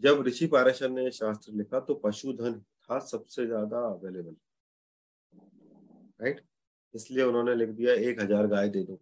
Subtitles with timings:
[0.00, 4.36] जब ऋषि पाराशर ने शास्त्र लिखा तो पशुधन था सबसे ज़्यादा अवेलेबल
[6.20, 6.40] राइट
[6.94, 8.98] इसलिए उन्होंने लिख दिया, एक हज़ार गाय दे दो।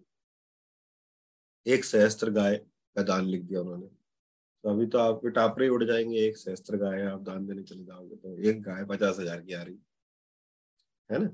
[1.67, 3.87] एक सहस्त्र गाय का दान लिख दिया उन्होंने।
[4.65, 8.17] तो अभी तो आपके टापरे उड़ जाएँगे, एक सहस्त्र गाय आप दान देने चले जाओगे
[8.17, 9.79] तो एक गाय पचास हज़ार की आ रही।
[11.11, 11.31] है ना?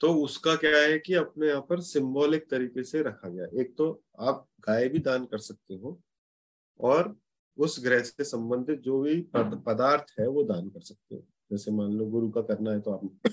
[0.00, 3.90] तो उसका क्या है कि अपने यहाँ पर सिंबॉलिक तरीके से रखा गया। एक तो
[4.20, 5.98] आप गाय भी दान कर सकते हो
[6.80, 7.14] और
[7.58, 11.92] उस ग्रह से संबंधित जो भी पदार्थ है वो दान कर सकते हो। जैसे मान
[11.92, 13.30] लो गुरु का करना है तो आप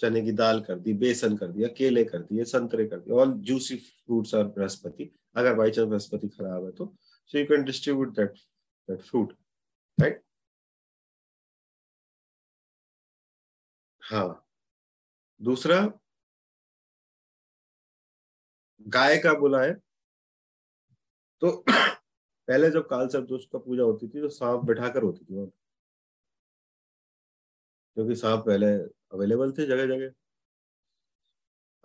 [0.00, 3.32] चने की दाल कर दी बेसन कर दिया केले कर दिए संतरे कर दिए ऑल
[3.48, 6.94] जूसी फ्रूट्स और बृहस्पति। अगर बाई चांस बृहस्पति खराब है तो
[7.30, 8.38] so you can distribute that
[8.88, 9.32] that fruit
[9.98, 10.22] right
[14.02, 14.46] हाँ।
[15.40, 15.76] दूसरा
[18.86, 19.72] गाय का बोला है
[21.42, 21.64] तो
[22.48, 25.46] पहले जब काल सर्प दोष का पूजा होती थी तो सांप बैठाकर होती थी
[27.96, 28.66] क्योंकि सांप पहले
[29.12, 30.12] अवेलेबल थे जगह जगह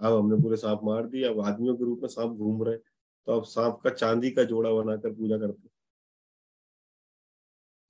[0.02, 3.40] अब हमने पूरे सांप मार दिए, अब आदमियों के रूप में सांप घूम रहे तो
[3.40, 5.70] अब सांप का चांदी का जोड़ा बनाकर पूजा करते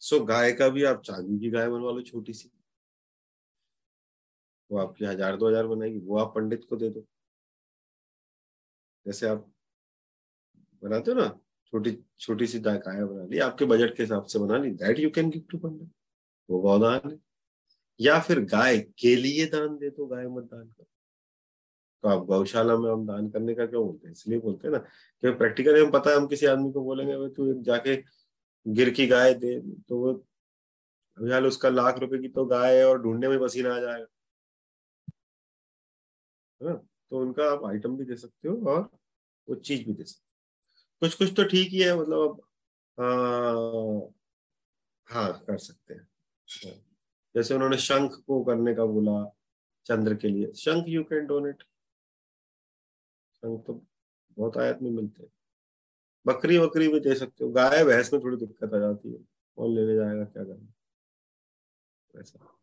[0.02, 2.50] सो गाय का भी आप चांदी की गाय बनवा लो छोटी सी
[4.72, 7.06] वो आपकी हज़ार दो हज़ार बनाएगी, वो आप पंडित को दे दो।
[9.06, 9.46] जैसे आप
[10.84, 11.28] बनाते हो ना
[11.68, 15.10] छोटी छोटी सी गाय बना ली, आपके बजट के हिसाब से बना ली that you
[15.10, 15.90] can give to pandit
[16.50, 17.18] वो गौदान है।
[18.02, 20.86] या फिर गाय के लिए दान दे दो गाय मत दान करो।
[22.04, 24.12] तो आप गौशाला में हम दान करने का क्यों बोलते हैं?
[24.12, 24.80] इसलिए बोलते हैं ना
[25.24, 27.96] कि प्रैक्टिकली हम पता है, हम किसी आदमी को बोलेंगे भाई तू जाके
[28.68, 30.14] गिर की गाय दे। तो वो
[31.18, 34.06] अभी उसका लाख रुपए की तो गाय है और ढूँढने में पसीना आ जाएगा।
[36.62, 36.74] है ना?
[37.10, 38.82] तो उनका आप आइटम भी दे सकते हो और
[39.50, 40.37] वो चीज़ भी दे सकते हो।
[41.02, 42.40] कुछ कुछ तो ठीक ही है मतलब
[43.00, 44.14] अब
[45.08, 46.08] हाँ कर सकते हैं।
[46.66, 46.74] हाँ।
[47.36, 49.24] जैसे उन्होंने शंख को करने का बोला,
[49.86, 51.64] चंद्र के लिए। शंख यू कैन डोनेट
[53.34, 53.74] शंख तो
[54.38, 55.30] बहुत आयत में मिलते हैं।
[56.26, 59.20] बकरी वकरी भी दे सकते हो। गाय, भैंस में थोड़ी दिक्कत आ जाती है।
[59.58, 60.74] कौन लेने जाएगा, क्या करना?
[62.22, 62.58] ऐसा।